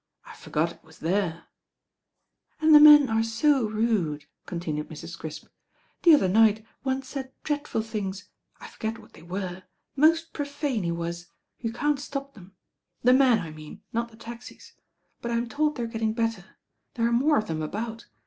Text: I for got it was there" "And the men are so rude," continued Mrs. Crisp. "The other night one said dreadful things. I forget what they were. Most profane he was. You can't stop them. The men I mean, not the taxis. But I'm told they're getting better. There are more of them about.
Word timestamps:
I 0.25 0.33
for 0.35 0.49
got 0.49 0.71
it 0.71 0.83
was 0.83 0.97
there" 0.97 1.45
"And 2.59 2.73
the 2.73 2.79
men 2.79 3.07
are 3.07 3.21
so 3.21 3.67
rude," 3.69 4.25
continued 4.47 4.89
Mrs. 4.89 5.15
Crisp. 5.15 5.45
"The 6.01 6.15
other 6.15 6.27
night 6.27 6.65
one 6.81 7.03
said 7.03 7.31
dreadful 7.43 7.83
things. 7.83 8.27
I 8.59 8.65
forget 8.67 8.97
what 8.97 9.13
they 9.13 9.21
were. 9.21 9.61
Most 9.95 10.33
profane 10.33 10.81
he 10.81 10.91
was. 10.91 11.27
You 11.59 11.71
can't 11.71 11.99
stop 11.99 12.33
them. 12.33 12.55
The 13.03 13.13
men 13.13 13.37
I 13.37 13.51
mean, 13.51 13.83
not 13.93 14.09
the 14.09 14.17
taxis. 14.17 14.73
But 15.21 15.29
I'm 15.29 15.47
told 15.47 15.75
they're 15.77 15.85
getting 15.85 16.13
better. 16.13 16.55
There 16.95 17.05
are 17.07 17.11
more 17.13 17.37
of 17.37 17.45
them 17.45 17.61
about. 17.61 18.07